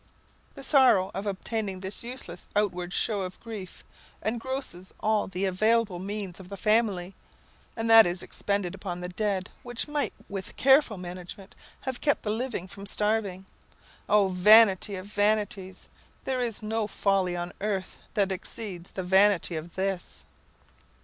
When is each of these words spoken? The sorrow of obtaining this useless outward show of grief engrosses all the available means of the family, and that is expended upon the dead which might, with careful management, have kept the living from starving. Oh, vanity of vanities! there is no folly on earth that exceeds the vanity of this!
The 0.55 0.63
sorrow 0.63 1.11
of 1.13 1.27
obtaining 1.27 1.79
this 1.81 2.01
useless 2.01 2.47
outward 2.55 2.91
show 2.91 3.21
of 3.21 3.39
grief 3.39 3.83
engrosses 4.23 4.91
all 4.99 5.27
the 5.27 5.45
available 5.45 5.99
means 5.99 6.39
of 6.39 6.49
the 6.49 6.57
family, 6.57 7.13
and 7.77 7.87
that 7.87 8.07
is 8.07 8.23
expended 8.23 8.73
upon 8.73 8.99
the 9.01 9.09
dead 9.09 9.51
which 9.61 9.87
might, 9.87 10.11
with 10.27 10.57
careful 10.57 10.97
management, 10.97 11.53
have 11.81 12.01
kept 12.01 12.23
the 12.23 12.31
living 12.31 12.67
from 12.67 12.87
starving. 12.87 13.45
Oh, 14.09 14.29
vanity 14.29 14.95
of 14.95 15.05
vanities! 15.05 15.87
there 16.23 16.39
is 16.41 16.63
no 16.63 16.87
folly 16.87 17.35
on 17.35 17.53
earth 17.61 17.97
that 18.15 18.31
exceeds 18.31 18.89
the 18.93 19.03
vanity 19.03 19.55
of 19.55 19.75
this! 19.75 20.25